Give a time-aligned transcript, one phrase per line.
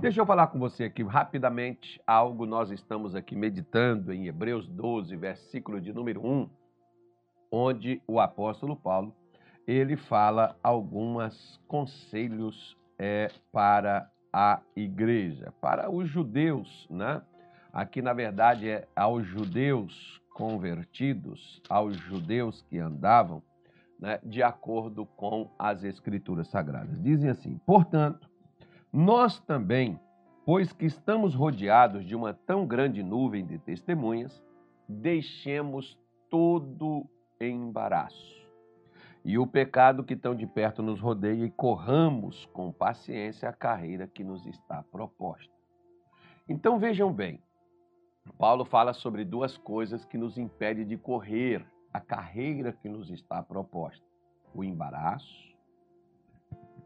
[0.00, 2.46] Deixa eu falar com você aqui rapidamente algo.
[2.46, 6.48] Nós estamos aqui meditando em Hebreus 12, versículo de número 1,
[7.50, 9.14] onde o apóstolo Paulo
[9.66, 17.20] ele fala alguns conselhos é, para a igreja, para os judeus, né?
[17.72, 23.42] Aqui, na verdade, é aos judeus convertidos, aos judeus que andavam
[23.98, 27.00] né, de acordo com as Escrituras Sagradas.
[27.02, 28.31] Dizem assim: portanto,
[28.92, 29.98] nós também,
[30.44, 34.44] pois que estamos rodeados de uma tão grande nuvem de testemunhas,
[34.88, 37.06] deixemos todo
[37.40, 38.42] embaraço
[39.24, 44.06] e o pecado que tão de perto nos rodeia e corramos com paciência a carreira
[44.06, 45.52] que nos está proposta.
[46.48, 47.40] Então vejam bem,
[48.36, 53.42] Paulo fala sobre duas coisas que nos impedem de correr a carreira que nos está
[53.42, 54.04] proposta:
[54.54, 55.51] o embaraço,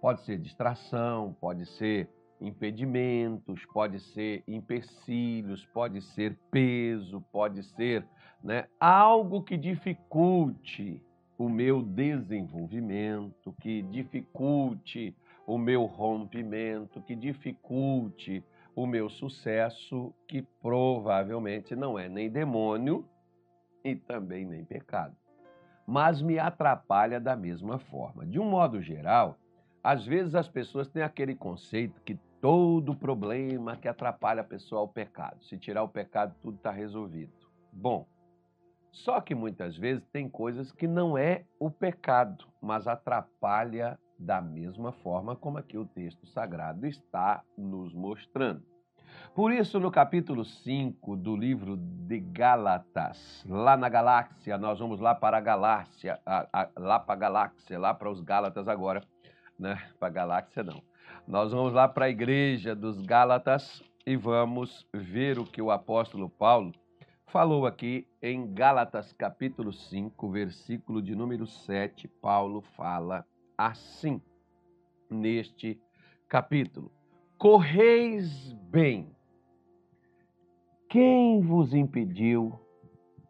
[0.01, 2.09] pode ser distração, pode ser
[2.41, 8.07] impedimentos, pode ser empecilhos, pode ser peso, pode ser
[8.43, 11.03] né, algo que dificulte
[11.39, 15.17] o meu desenvolvimento, que dificulte
[15.47, 18.45] o meu rompimento, que dificulte
[18.75, 23.09] o meu sucesso, que provavelmente não é nem demônio
[23.85, 25.17] e também nem pecado,
[25.87, 28.27] mas me atrapalha da mesma forma.
[28.27, 29.39] De um modo geral,
[29.87, 34.85] às vezes as pessoas têm aquele conceito que todo problema que atrapalha a pessoa é
[34.85, 35.45] o pecado.
[35.45, 37.33] Se tirar o pecado, tudo está resolvido.
[37.73, 38.05] Bom,
[38.91, 44.91] só que muitas vezes tem coisas que não é o pecado, mas atrapalha da mesma
[44.91, 48.65] forma como aqui o texto sagrado está nos mostrando.
[49.37, 55.15] Por isso, no capítulo 5 do livro de Gálatas, lá na galáxia, nós vamos lá
[55.15, 56.19] para a galáxia,
[56.77, 59.01] lá para a galáxia, lá para os Gálatas agora,
[59.59, 59.91] né?
[59.99, 60.83] Para a galáxia não.
[61.27, 66.29] Nós vamos lá para a igreja dos Gálatas e vamos ver o que o apóstolo
[66.29, 66.73] Paulo
[67.27, 73.27] falou aqui em Gálatas capítulo 5, versículo de número 7, Paulo fala
[73.59, 74.23] assim
[75.11, 75.81] neste
[76.29, 76.91] capítulo:
[77.37, 79.15] Correis bem.
[80.89, 82.59] Quem vos impediu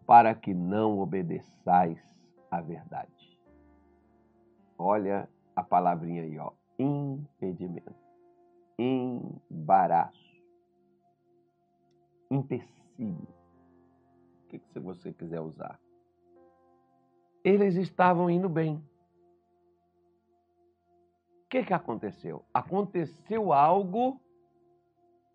[0.07, 1.99] para que não obedeçais
[2.51, 3.41] à verdade?
[4.79, 7.95] Olha a palavrinha aí, ó, impedimento,
[8.79, 10.43] embaraço,
[12.31, 13.27] empecilho
[14.45, 15.81] o que, que você quiser usar.
[17.43, 18.77] Eles estavam indo bem.
[21.45, 22.45] O que, que aconteceu?
[22.53, 24.21] Aconteceu algo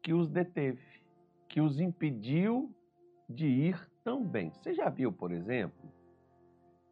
[0.01, 1.01] que os deteve,
[1.47, 2.73] que os impediu
[3.29, 4.51] de ir tão bem.
[4.51, 5.89] Você já viu, por exemplo,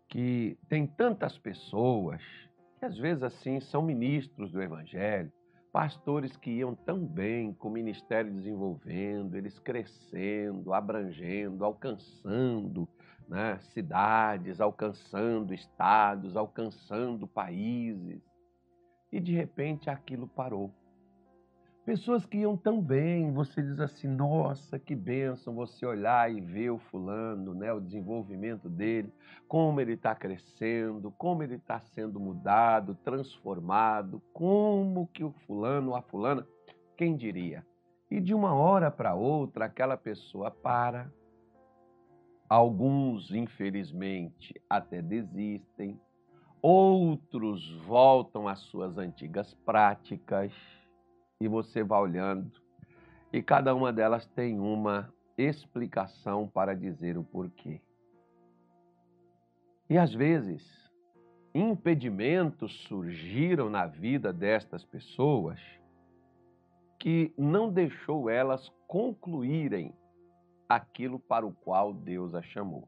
[0.07, 2.48] que tem tantas pessoas
[2.79, 5.31] que às vezes assim são ministros do evangelho,
[5.71, 12.87] pastores que iam tão bem com o ministério desenvolvendo, eles crescendo, abrangendo, alcançando
[13.27, 18.21] né, cidades, alcançando estados, alcançando países.
[19.11, 20.73] E de repente aquilo parou.
[21.89, 26.69] Pessoas que iam tão bem, você diz assim: nossa, que bênção você olhar e ver
[26.69, 29.11] o fulano, né, o desenvolvimento dele,
[29.47, 36.03] como ele está crescendo, como ele está sendo mudado, transformado, como que o fulano, a
[36.03, 36.45] fulana,
[36.95, 37.65] quem diria?
[38.11, 41.11] E de uma hora para outra, aquela pessoa para.
[42.47, 45.99] Alguns, infelizmente, até desistem,
[46.61, 50.53] outros voltam às suas antigas práticas
[51.39, 52.51] e você vai olhando,
[53.31, 57.81] e cada uma delas tem uma explicação para dizer o porquê.
[59.89, 60.63] E às vezes,
[61.53, 65.59] impedimentos surgiram na vida destas pessoas
[66.99, 69.93] que não deixou elas concluírem
[70.67, 72.87] aquilo para o qual Deus a chamou.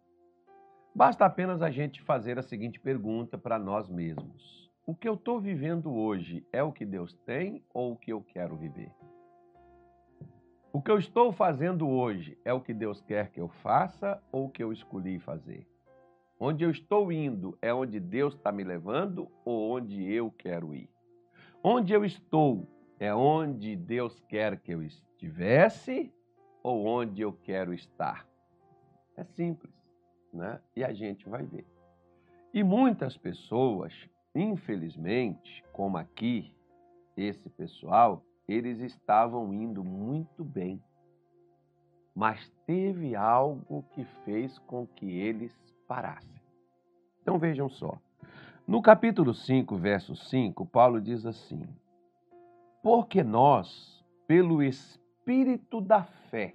[0.94, 5.40] Basta apenas a gente fazer a seguinte pergunta para nós mesmos: o que eu estou
[5.40, 8.92] vivendo hoje é o que Deus tem ou o que eu quero viver?
[10.74, 14.45] O que eu estou fazendo hoje é o que Deus quer que eu faça ou
[14.45, 15.68] o que eu escolhi fazer?
[16.39, 20.89] Onde eu estou indo é onde Deus está me levando ou onde eu quero ir?
[21.63, 22.68] Onde eu estou
[23.00, 26.12] é onde Deus quer que eu estivesse
[26.63, 28.28] ou onde eu quero estar?
[29.16, 29.74] É simples,
[30.33, 30.60] né?
[30.75, 31.68] E a gente vai ver.
[32.54, 33.94] E muitas pessoas
[34.33, 36.56] Infelizmente, como aqui,
[37.18, 40.81] esse pessoal, eles estavam indo muito bem.
[42.16, 45.54] Mas teve algo que fez com que eles
[45.88, 46.42] parassem.
[47.22, 47.98] Então vejam só.
[48.68, 51.63] No capítulo 5, verso 5, Paulo diz assim:
[52.81, 54.01] Porque nós
[54.31, 56.54] pelo espírito da fé.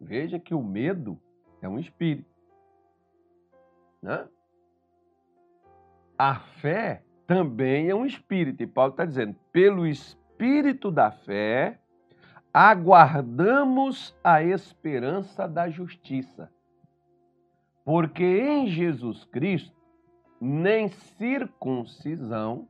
[0.00, 1.20] Veja que o medo
[1.60, 2.30] é um espírito.
[4.00, 4.28] Né?
[6.18, 8.62] A fé também é um espírito.
[8.62, 11.78] E Paulo está dizendo: pelo espírito da fé,
[12.52, 16.50] aguardamos a esperança da justiça.
[17.84, 19.76] Porque em Jesus Cristo,
[20.40, 22.68] nem circuncisão,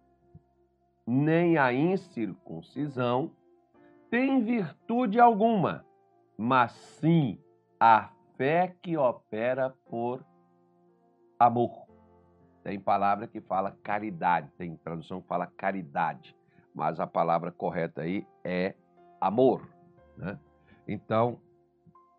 [1.06, 3.32] nem a incircuncisão
[4.10, 5.84] tem virtude alguma,
[6.36, 7.38] mas sim
[7.80, 10.24] a fé que opera por
[11.38, 11.87] amor.
[12.68, 16.36] Tem palavra que fala caridade, tem tradução que fala caridade,
[16.74, 18.74] mas a palavra correta aí é
[19.18, 19.66] amor.
[20.18, 20.38] Né?
[20.86, 21.40] Então,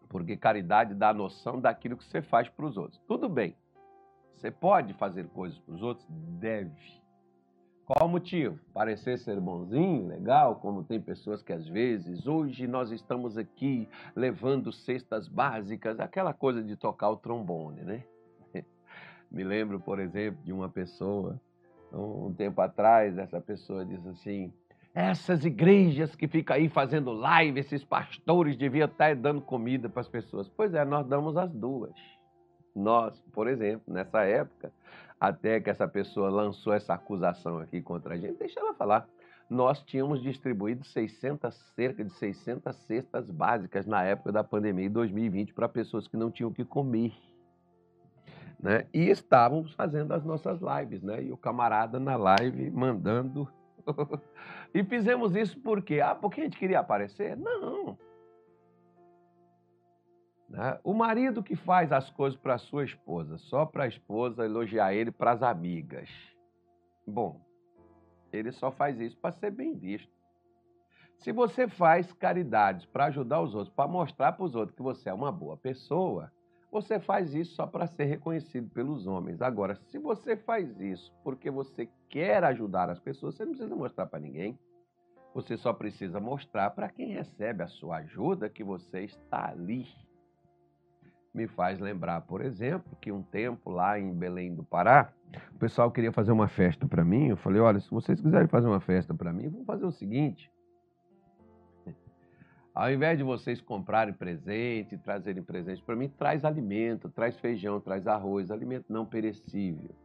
[0.09, 2.99] porque caridade dá a noção daquilo que você faz para os outros.
[3.07, 3.55] Tudo bem,
[4.33, 6.07] você pode fazer coisas para os outros?
[6.09, 6.99] Deve.
[7.85, 8.57] Qual o motivo?
[8.73, 14.73] Parecer ser bonzinho, legal, como tem pessoas que às vezes, hoje nós estamos aqui levando
[14.73, 18.03] cestas básicas, aquela coisa de tocar o trombone, né?
[19.31, 21.39] Me lembro, por exemplo, de uma pessoa,
[21.93, 24.53] um tempo atrás, essa pessoa disse assim:
[24.93, 30.07] essas igrejas que ficam aí fazendo live, esses pastores deviam estar dando comida para as
[30.07, 30.49] pessoas.
[30.49, 31.93] Pois é, nós damos as duas.
[32.75, 34.71] Nós, por exemplo, nessa época,
[35.19, 39.07] até que essa pessoa lançou essa acusação aqui contra a gente, deixa ela falar.
[39.49, 45.53] Nós tínhamos distribuído 600, cerca de 600 cestas básicas na época da pandemia de 2020
[45.53, 47.13] para pessoas que não tinham o que comer.
[48.59, 48.87] Né?
[48.93, 51.23] E estávamos fazendo as nossas lives, né?
[51.23, 53.47] E o camarada na live mandando
[54.73, 56.01] e fizemos isso por quê?
[56.01, 57.37] Ah, porque a gente queria aparecer?
[57.37, 57.97] Não.
[60.49, 60.79] Né?
[60.83, 65.11] O marido que faz as coisas para sua esposa, só para a esposa elogiar ele
[65.11, 66.09] para as amigas.
[67.05, 67.39] Bom,
[68.31, 70.11] ele só faz isso para ser bem visto.
[71.17, 75.09] Se você faz caridades para ajudar os outros, para mostrar para os outros que você
[75.09, 76.31] é uma boa pessoa,
[76.71, 79.41] você faz isso só para ser reconhecido pelos homens.
[79.41, 84.05] Agora, se você faz isso porque você quer ajudar as pessoas, você não precisa mostrar
[84.05, 84.57] para ninguém.
[85.33, 89.87] Você só precisa mostrar para quem recebe a sua ajuda que você está ali.
[91.33, 95.13] Me faz lembrar, por exemplo, que um tempo lá em Belém do Pará,
[95.53, 97.27] o pessoal queria fazer uma festa para mim.
[97.27, 100.51] Eu falei: olha, se vocês quiserem fazer uma festa para mim, vamos fazer o seguinte
[102.73, 108.07] ao invés de vocês comprarem presente, trazerem presente para mim, traz alimento, traz feijão, traz
[108.07, 109.95] arroz, alimento não perecível.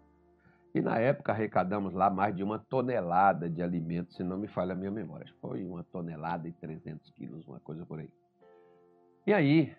[0.75, 4.73] E na época arrecadamos lá mais de uma tonelada de alimento, se não me falha
[4.73, 5.33] a minha memória.
[5.41, 8.11] Foi uma tonelada e 300 quilos, uma coisa por aí.
[9.25, 9.73] E aí,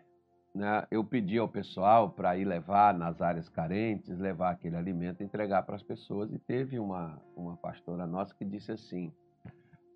[0.53, 5.63] né, eu pedi ao pessoal para ir levar nas áreas carentes, levar aquele alimento, entregar
[5.63, 6.31] para as pessoas.
[6.31, 9.11] E teve uma, uma pastora nossa que disse assim: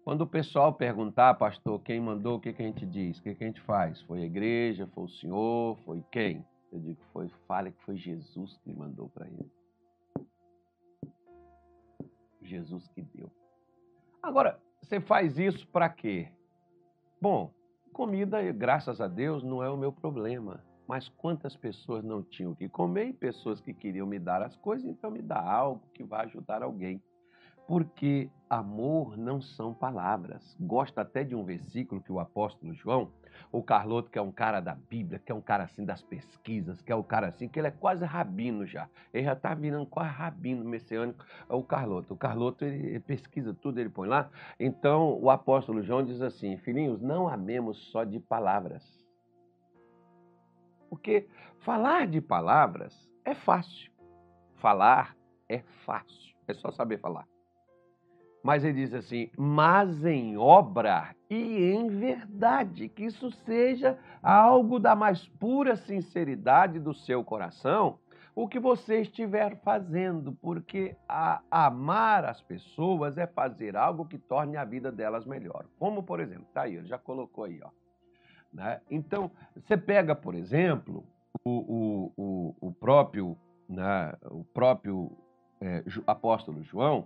[0.10, 3.20] quando o pessoal perguntar, pastor, quem mandou, o que, que a gente diz?
[3.20, 4.02] O que, que a gente faz?
[4.02, 4.88] Foi a igreja?
[4.88, 5.78] Foi o senhor?
[5.86, 6.44] Foi quem?
[6.72, 9.52] Eu digo, foi, fale que foi Jesus que mandou para ele.
[12.42, 13.30] Jesus que deu.
[14.24, 16.32] Agora, você faz isso para quê?
[17.22, 17.54] Bom,
[17.94, 20.66] comida, graças a Deus, não é o meu problema.
[20.88, 24.56] Mas quantas pessoas não tinham o que comer e pessoas que queriam me dar as
[24.56, 27.00] coisas, então me dá algo que vai ajudar alguém.
[27.70, 30.58] Porque amor não são palavras.
[30.60, 33.12] Gosto até de um versículo que o apóstolo João,
[33.52, 36.82] o Carloto, que é um cara da Bíblia, que é um cara assim das pesquisas,
[36.82, 38.90] que é um cara assim, que ele é quase rabino já.
[39.14, 42.16] Ele já está virando quase rabino messiânico, é o Carloto.
[42.16, 44.32] O Carloto, ele, pesquisa tudo, ele põe lá.
[44.60, 48.84] Então, o apóstolo João diz assim: Filhinhos, não amemos só de palavras.
[50.90, 51.28] Porque
[51.60, 53.92] falar de palavras é fácil.
[54.56, 55.16] Falar
[55.48, 56.36] é fácil.
[56.48, 57.28] É só saber falar.
[58.44, 64.96] Mas ele diz assim: mas em obra e em verdade, que isso seja algo da
[64.96, 68.00] mais pura sinceridade do seu coração,
[68.34, 74.56] o que você estiver fazendo, porque a, amar as pessoas é fazer algo que torne
[74.56, 75.66] a vida delas melhor.
[75.78, 77.70] Como, por exemplo, tá aí, ele já colocou aí, ó.
[78.52, 78.80] Né?
[78.90, 81.04] Então, você pega, por exemplo,
[81.44, 85.12] o, o, o, o próprio, né, o próprio
[85.62, 87.06] é, apóstolo João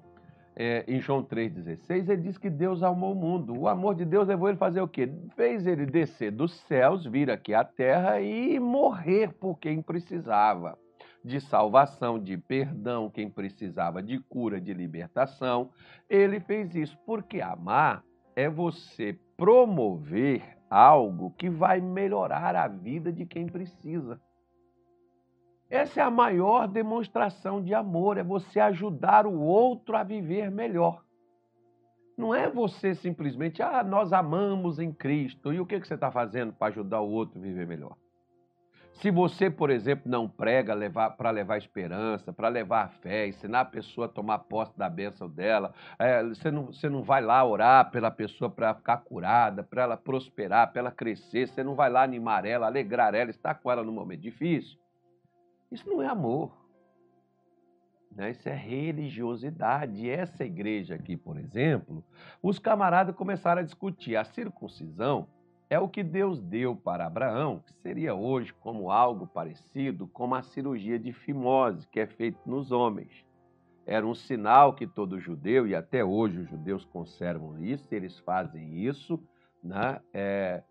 [0.55, 3.57] é, em João 3,16, ele diz que Deus amou o mundo.
[3.57, 5.12] O amor de Deus levou ele a fazer o quê?
[5.36, 10.77] Fez ele descer dos céus, vir aqui à terra e morrer por quem precisava
[11.24, 15.69] de salvação, de perdão, quem precisava de cura, de libertação.
[16.10, 18.03] Ele fez isso porque amar
[18.36, 24.19] é você promover algo que vai melhorar a vida de quem precisa.
[25.73, 31.03] Essa é a maior demonstração de amor, é você ajudar o outro a viver melhor.
[32.15, 35.51] Não é você simplesmente, ah, nós amamos em Cristo.
[35.51, 37.97] E o que, você está fazendo para ajudar o outro a viver melhor?
[38.91, 40.75] Se você, por exemplo, não prega
[41.17, 45.73] para levar esperança, para levar fé, ensinar a pessoa a tomar posse da bênção dela,
[45.97, 49.97] é, você, não, você não vai lá orar pela pessoa para ficar curada, para ela
[49.97, 53.83] prosperar, para ela crescer, você não vai lá animar ela, alegrar ela, estar com ela
[53.83, 54.82] num momento difícil.
[55.73, 56.55] Isso não é amor.
[58.15, 58.29] Né?
[58.29, 60.07] Isso é religiosidade.
[60.07, 62.03] Essa igreja aqui, por exemplo,
[62.43, 65.27] os camaradas começaram a discutir a circuncisão
[65.69, 70.43] é o que Deus deu para Abraão, que seria hoje como algo parecido com a
[70.43, 73.25] cirurgia de fimose que é feita nos homens.
[73.83, 78.85] Era um sinal que todo judeu, e até hoje os judeus conservam isso, eles fazem
[78.85, 79.19] isso
[79.63, 80.63] né, é,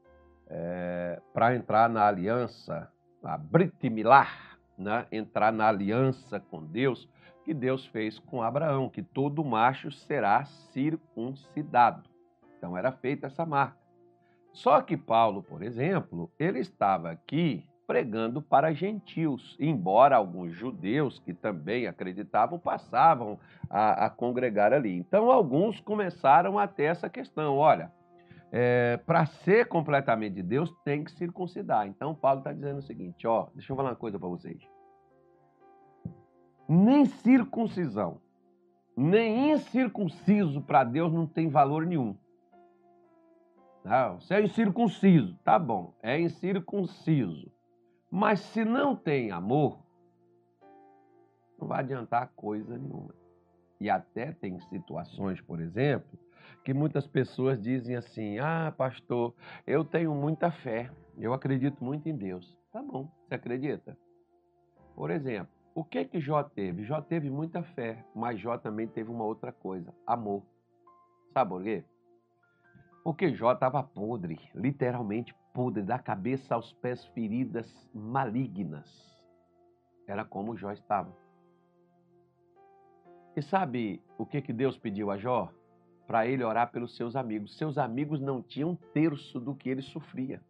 [0.47, 2.89] é, para entrar na aliança,
[3.25, 7.09] a Brit Milah, né, entrar na aliança com Deus,
[7.45, 12.09] que Deus fez com Abraão, que todo macho será circuncidado.
[12.57, 13.83] Então era feita essa marca.
[14.53, 21.35] Só que Paulo, por exemplo, ele estava aqui pregando para gentios, embora alguns judeus que
[21.35, 23.39] também acreditavam passavam
[23.69, 24.97] a, a congregar ali.
[24.97, 27.93] Então, alguns começaram a ter essa questão: olha,
[28.55, 31.87] é, para ser completamente de Deus, tem que circuncidar.
[31.87, 34.63] Então, Paulo está dizendo o seguinte: ó, deixa eu falar uma coisa para vocês.
[36.69, 38.21] Nem circuncisão,
[38.95, 42.15] nem incircunciso para Deus não tem valor nenhum.
[43.83, 47.51] Não, você é incircunciso, tá bom, é incircunciso.
[48.11, 49.83] Mas se não tem amor,
[51.59, 53.15] não vai adiantar coisa nenhuma.
[53.81, 56.17] E até tem situações, por exemplo,
[56.65, 59.35] que muitas pessoas dizem assim: ah, pastor,
[59.67, 62.59] eu tenho muita fé, eu acredito muito em Deus.
[62.73, 63.97] Tá bom, você acredita?
[64.95, 66.85] Por exemplo, o que que Jó teve?
[66.85, 70.43] Jó teve muita fé, mas Jó também teve uma outra coisa: amor.
[71.33, 71.85] Sabe por quê?
[73.03, 79.13] Porque Jó estava podre, literalmente podre, da cabeça aos pés, feridas malignas.
[80.07, 81.13] Era como Jó estava.
[83.35, 85.51] E sabe o que, que Deus pediu a Jó?
[86.07, 87.57] Para ele orar pelos seus amigos.
[87.57, 90.41] Seus amigos não tinham um terço do que ele sofria.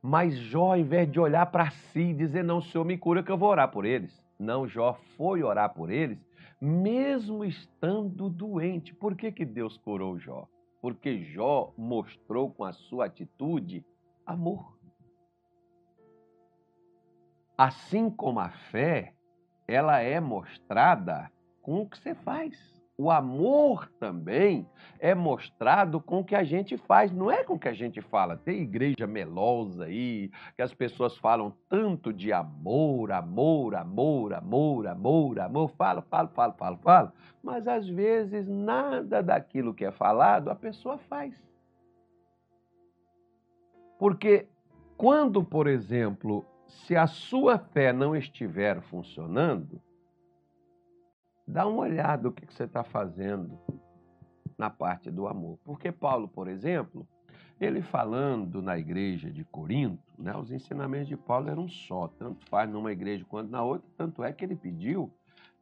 [0.00, 3.32] Mas Jó, ao invés de olhar para si e dizer, não, Senhor, me cura que
[3.32, 4.22] eu vou orar por eles.
[4.38, 6.18] Não, Jó foi orar por eles,
[6.60, 8.94] mesmo estando doente.
[8.94, 10.46] Por que, que Deus curou Jó?
[10.86, 13.84] porque Jó mostrou com a sua atitude
[14.24, 14.78] amor.
[17.58, 19.12] Assim como a fé,
[19.66, 21.28] ela é mostrada
[21.60, 22.75] com o que você faz.
[22.98, 24.66] O amor também
[24.98, 28.00] é mostrado com o que a gente faz, não é com o que a gente
[28.00, 28.38] fala.
[28.38, 35.38] Tem igreja melosa aí, que as pessoas falam tanto de amor, amor, amor, amor, amor,
[35.38, 35.70] amor.
[35.76, 37.12] Fala, fala, fala, fala, fala.
[37.42, 41.34] Mas às vezes nada daquilo que é falado a pessoa faz.
[43.98, 44.48] Porque
[44.96, 49.82] quando, por exemplo, se a sua fé não estiver funcionando,
[51.46, 53.58] Dá uma olhada o que você está fazendo
[54.58, 55.58] na parte do amor.
[55.64, 57.06] Porque Paulo, por exemplo,
[57.60, 62.68] ele falando na igreja de Corinto, né, os ensinamentos de Paulo eram só, tanto faz
[62.68, 65.12] numa igreja quanto na outra, tanto é que ele pediu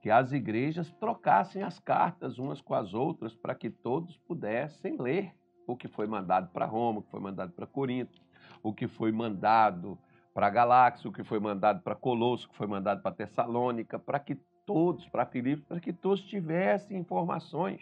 [0.01, 5.35] que as igrejas trocassem as cartas umas com as outras para que todos pudessem ler
[5.67, 8.21] o que foi mandado para Roma, o que foi mandado para Corinto,
[8.63, 9.99] o que foi mandado
[10.35, 14.19] para Galáxia, o que foi mandado para Colosso, o que foi mandado para Tessalônica, para
[14.19, 17.81] que todos, para Filipe, para que todos tivessem informações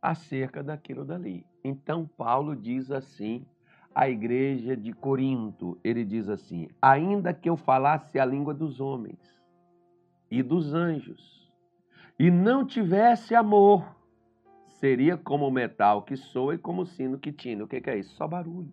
[0.00, 1.46] acerca daquilo dali.
[1.62, 3.44] Então, Paulo diz assim
[3.94, 9.18] à igreja de Corinto: ele diz assim, ainda que eu falasse a língua dos homens
[10.30, 11.52] e dos anjos,
[12.18, 13.96] e não tivesse amor,
[14.66, 17.64] seria como o metal que soa e como o sino que tina.
[17.64, 18.14] O que é isso?
[18.14, 18.72] Só barulho.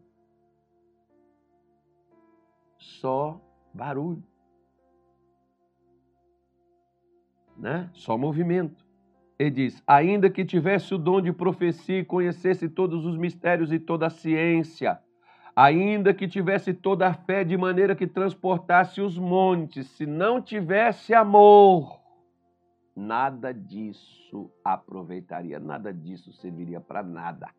[2.77, 3.41] Só
[3.73, 4.23] barulho.
[7.57, 7.89] Né?
[7.93, 8.85] Só movimento.
[9.37, 13.79] Ele diz: ainda que tivesse o dom de profecia e conhecesse todos os mistérios e
[13.79, 14.99] toda a ciência,
[15.55, 21.13] ainda que tivesse toda a fé de maneira que transportasse os montes, se não tivesse
[21.13, 21.99] amor,
[22.95, 27.49] nada disso aproveitaria, nada disso serviria para nada.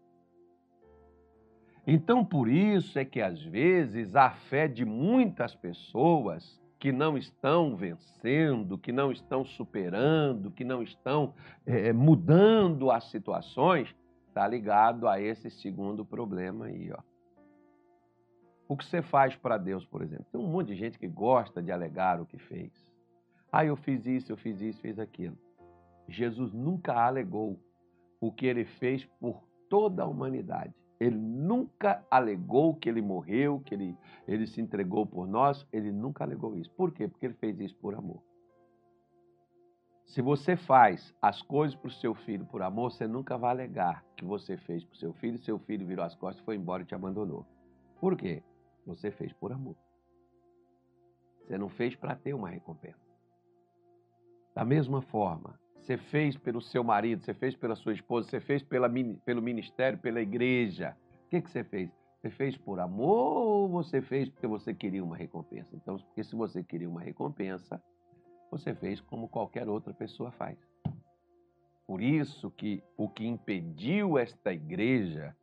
[1.87, 7.75] Então, por isso é que às vezes a fé de muitas pessoas que não estão
[7.75, 11.35] vencendo, que não estão superando, que não estão
[11.67, 13.93] é, mudando as situações,
[14.29, 16.93] está ligado a esse segundo problema aí.
[16.93, 17.03] Ó.
[18.69, 20.27] O que você faz para Deus, por exemplo?
[20.31, 22.71] Tem um monte de gente que gosta de alegar o que fez.
[23.51, 25.37] Ah, eu fiz isso, eu fiz isso, fiz aquilo.
[26.07, 27.59] Jesus nunca alegou.
[28.21, 30.73] o que ele fez por toda a humanidade.
[30.99, 35.67] Ele nunca alegou que ele morreu, que ele, ele se entregou por nós.
[35.73, 36.71] Ele nunca alegou isso.
[36.73, 37.07] Por quê?
[37.07, 38.23] Porque ele fez isso por amor.
[40.07, 44.05] Se você faz as coisas para o seu filho por amor, você nunca vai alegar
[44.17, 46.87] que você fez para o seu filho, seu filho virou as costas, foi embora e
[46.87, 47.45] te abandonou.
[48.01, 48.43] Por quê?
[48.87, 49.77] Você fez por amor.
[51.43, 53.05] Você não fez para ter uma recompensa.
[54.55, 58.61] Da mesma forma, você fez pelo seu marido, você fez pela sua esposa, você fez
[58.61, 58.91] pela,
[59.25, 60.97] pelo ministério, pela igreja.
[61.27, 61.89] O que, que você fez?
[62.21, 65.77] Você fez por amor ou você fez porque você queria uma recompensa?
[65.77, 67.81] Então, porque se você queria uma recompensa,
[68.51, 70.59] você fez como qualquer outra pessoa faz.
[71.87, 75.37] Por isso que o que impediu esta igreja,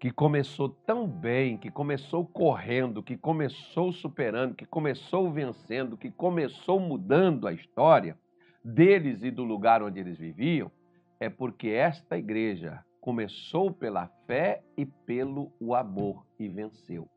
[0.00, 6.80] que começou tão bem, que começou correndo, que começou superando, que começou vencendo, que começou
[6.80, 8.16] mudando a história
[8.64, 10.70] deles e do lugar onde eles viviam,
[11.18, 17.08] é porque esta igreja começou pela fé e pelo o amor e venceu.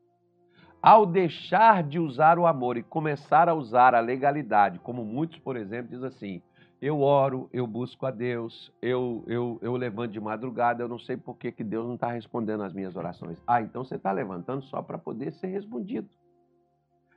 [0.82, 5.56] Ao deixar de usar o amor e começar a usar a legalidade, como muitos, por
[5.56, 6.42] exemplo, dizem assim:
[6.80, 11.16] eu oro, eu busco a Deus, eu, eu, eu levanto de madrugada, eu não sei
[11.16, 13.42] por que, que Deus não está respondendo às minhas orações.
[13.46, 16.08] Ah, então você está levantando só para poder ser respondido.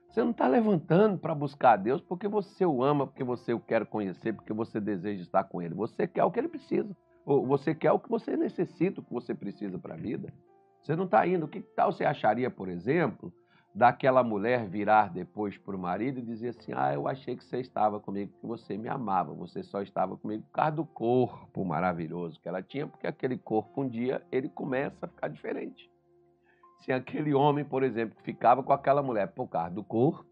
[0.09, 3.59] Você não está levantando para buscar a Deus porque você o ama, porque você o
[3.59, 5.75] quer conhecer, porque você deseja estar com Ele.
[5.75, 6.97] Você quer o que Ele precisa.
[7.23, 10.33] Ou você quer o que você necessita, o que você precisa para a vida.
[10.81, 11.45] Você não está indo.
[11.45, 13.31] O que tal você acharia, por exemplo,
[13.73, 17.59] daquela mulher virar depois para o marido e dizer assim: Ah, eu achei que você
[17.59, 22.39] estava comigo porque você me amava, você só estava comigo por causa do corpo maravilhoso
[22.39, 25.87] que ela tinha, porque aquele corpo um dia ele começa a ficar diferente.
[26.79, 30.25] Se aquele homem, por exemplo, que ficava com aquela mulher por causa do corpo,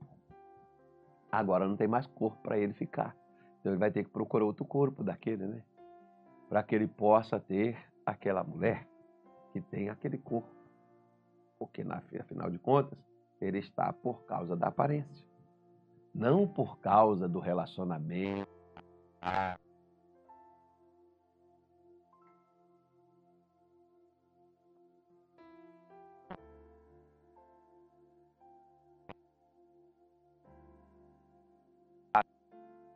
[1.31, 3.15] agora não tem mais corpo para ele ficar.
[3.59, 5.61] Então ele vai ter que procurar outro corpo daquele, né?
[6.47, 8.87] Para que ele possa ter aquela mulher
[9.51, 10.49] que tem aquele corpo.
[11.59, 11.83] Porque,
[12.19, 12.97] afinal de contas,
[13.41, 15.25] ele está por causa da aparência,
[16.13, 18.49] não por causa do relacionamento.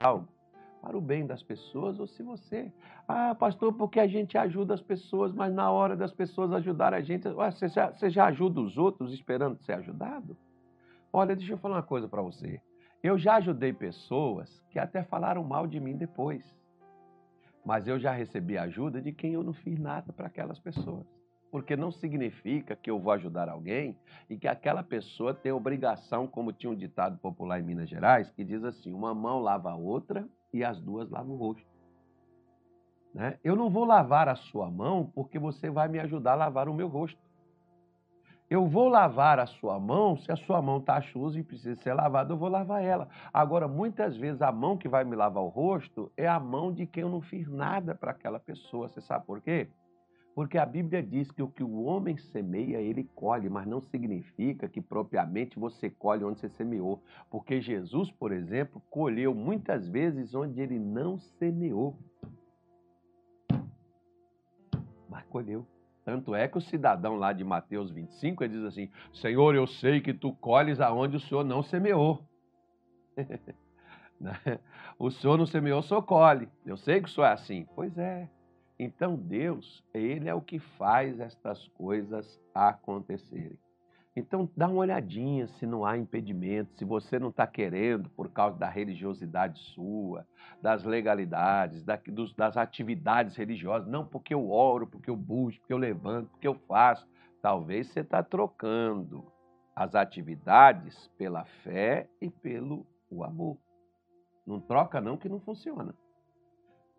[0.02, 0.28] Algo
[0.82, 2.74] para o bem das pessoas, ou se você,
[3.08, 7.02] ah, pastor, porque a gente ajuda as pessoas, mas na hora das pessoas ajudar a
[7.02, 10.36] gente, você já, você já ajuda os outros esperando ser ajudado?
[11.14, 12.60] Olha, deixa eu falar uma coisa para você.
[13.04, 16.44] Eu já ajudei pessoas que até falaram mal de mim depois,
[17.64, 21.21] mas eu já recebi ajuda de quem eu não fiz nada para aquelas pessoas
[21.52, 23.98] porque não significa que eu vou ajudar alguém
[24.30, 28.44] e que aquela pessoa tem obrigação, como tinha um ditado popular em Minas Gerais, que
[28.44, 31.70] diz assim: uma mão lava a outra e as duas lavam o rosto.
[33.14, 33.38] Né?
[33.44, 36.74] Eu não vou lavar a sua mão porque você vai me ajudar a lavar o
[36.74, 37.20] meu rosto.
[38.50, 41.94] Eu vou lavar a sua mão, se a sua mão está chusa e precisa ser
[41.94, 43.08] lavada, eu vou lavar ela.
[43.34, 46.86] Agora, muitas vezes, a mão que vai me lavar o rosto é a mão de
[46.86, 48.90] quem eu não fiz nada para aquela pessoa.
[48.90, 49.70] Você sabe por quê?
[50.34, 54.70] Porque a Bíblia diz que o que o homem semeia, ele colhe, mas não significa
[54.70, 57.04] que propriamente você colhe onde você semeou.
[57.30, 61.98] Porque Jesus, por exemplo, colheu muitas vezes onde ele não semeou.
[65.10, 65.67] Mas colheu.
[66.06, 70.00] Tanto é que o cidadão lá de Mateus 25, ele diz assim: Senhor, eu sei
[70.00, 72.24] que tu colhes aonde o Senhor não semeou.
[74.22, 74.60] Né?
[75.00, 76.48] o Senhor não semeou, o Senhor colhe.
[76.63, 77.67] Eu sei que o Senhor é assim.
[77.76, 78.30] Pois é.
[78.84, 83.60] Então Deus, ele é o que faz estas coisas acontecerem.
[84.15, 88.58] Então dá uma olhadinha se não há impedimento, se você não está querendo por causa
[88.58, 90.26] da religiosidade sua,
[90.63, 96.32] das legalidades, das atividades religiosas, não porque eu oro, porque eu busco, porque eu levanto,
[96.32, 97.08] porque eu faço.
[97.39, 99.32] Talvez você está trocando
[99.76, 103.60] as atividades pela fé e pelo o amor.
[104.44, 105.94] Não troca não que não funciona.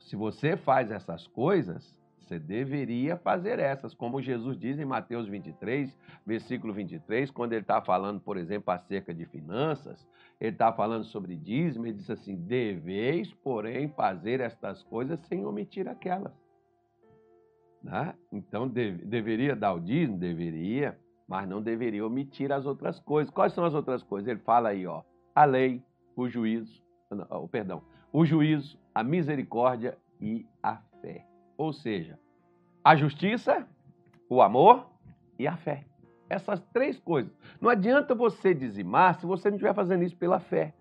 [0.05, 5.97] Se você faz essas coisas, você deveria fazer essas, como Jesus diz em Mateus 23,
[6.25, 10.07] versículo 23, quando ele está falando, por exemplo, acerca de finanças,
[10.41, 15.88] ele está falando sobre dízimo, ele diz assim: deveis, porém, fazer estas coisas sem omitir
[15.88, 16.33] aquelas.
[17.83, 18.15] Né?
[18.33, 20.17] Então, deve, deveria dar o dízimo?
[20.17, 23.33] Deveria, mas não deveria omitir as outras coisas.
[23.33, 24.29] Quais são as outras coisas?
[24.29, 25.03] Ele fala aí, ó,
[25.35, 25.83] a lei,
[26.17, 31.27] o juízo, não, oh, perdão, o juízo, a misericórdia e a fé.
[31.57, 32.18] Ou seja,
[32.85, 33.66] a justiça,
[34.29, 34.90] o amor
[35.38, 35.85] e a fé.
[36.29, 37.33] Essas três coisas.
[37.61, 40.75] Não adianta você dizimar se você não estiver fazendo isso pela fé.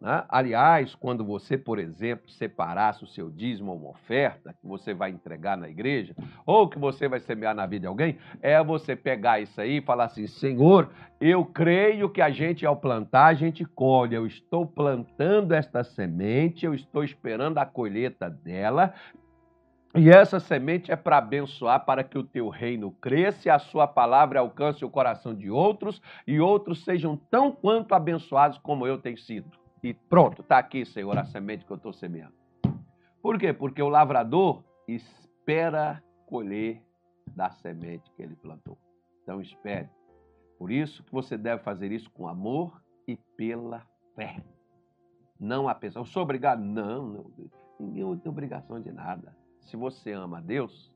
[0.00, 0.24] Né?
[0.30, 5.10] Aliás, quando você, por exemplo, separasse o seu dízimo ou uma oferta que você vai
[5.10, 9.40] entregar na igreja, ou que você vai semear na vida de alguém, é você pegar
[9.40, 10.88] isso aí e falar assim: Senhor,
[11.20, 14.14] eu creio que a gente, ao plantar, a gente colhe.
[14.14, 18.94] Eu estou plantando esta semente, eu estou esperando a colheita dela,
[19.94, 23.88] e essa semente é para abençoar, para que o teu reino cresça e a sua
[23.88, 29.18] palavra alcance o coração de outros e outros sejam tão quanto abençoados como eu tenho
[29.18, 29.59] sido.
[29.82, 32.34] E pronto, está aqui, Senhor, a semente que eu estou semeando.
[33.22, 33.52] Por quê?
[33.52, 36.82] Porque o lavrador espera colher
[37.34, 38.78] da semente que ele plantou.
[39.22, 39.88] Então espere.
[40.58, 44.42] Por isso que você deve fazer isso com amor e pela fé.
[45.38, 46.62] Não a pessoa, eu sou obrigado?
[46.62, 47.30] Não, não,
[47.78, 49.34] ninguém tem obrigação de nada.
[49.60, 50.92] Se você ama a Deus,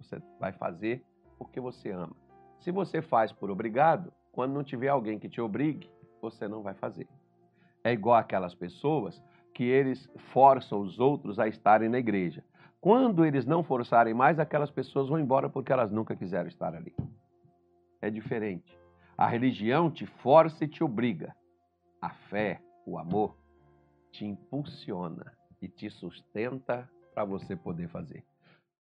[0.00, 1.04] você vai fazer
[1.38, 2.16] porque você ama.
[2.58, 5.88] Se você faz por obrigado, quando não tiver alguém que te obrigue,
[6.20, 7.06] você não vai fazer.
[7.86, 9.22] É igual aquelas pessoas
[9.54, 12.44] que eles forçam os outros a estarem na igreja.
[12.80, 16.92] Quando eles não forçarem mais, aquelas pessoas vão embora porque elas nunca quiseram estar ali.
[18.02, 18.76] É diferente.
[19.16, 21.32] A religião te força e te obriga.
[22.02, 23.36] A fé, o amor,
[24.10, 28.24] te impulsiona e te sustenta para você poder fazer.